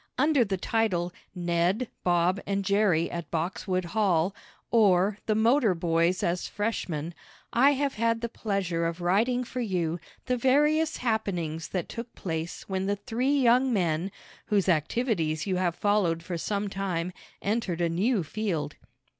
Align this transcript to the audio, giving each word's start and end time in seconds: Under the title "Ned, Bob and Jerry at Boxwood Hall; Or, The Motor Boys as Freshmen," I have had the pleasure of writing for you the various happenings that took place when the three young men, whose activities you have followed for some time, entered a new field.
Under 0.17 0.43
the 0.43 0.57
title 0.57 1.13
"Ned, 1.35 1.87
Bob 2.03 2.39
and 2.47 2.65
Jerry 2.65 3.11
at 3.11 3.29
Boxwood 3.29 3.85
Hall; 3.85 4.33
Or, 4.71 5.19
The 5.27 5.35
Motor 5.35 5.75
Boys 5.75 6.23
as 6.23 6.47
Freshmen," 6.47 7.13
I 7.53 7.73
have 7.73 7.93
had 7.93 8.21
the 8.21 8.27
pleasure 8.27 8.87
of 8.87 8.99
writing 8.99 9.43
for 9.43 9.59
you 9.61 9.99
the 10.25 10.37
various 10.37 10.97
happenings 10.97 11.67
that 11.67 11.87
took 11.87 12.15
place 12.15 12.63
when 12.67 12.87
the 12.87 12.95
three 12.95 13.39
young 13.43 13.71
men, 13.71 14.11
whose 14.47 14.67
activities 14.67 15.45
you 15.45 15.57
have 15.57 15.75
followed 15.75 16.23
for 16.23 16.35
some 16.35 16.67
time, 16.67 17.13
entered 17.39 17.79
a 17.79 17.87
new 17.87 18.23
field. 18.23 18.77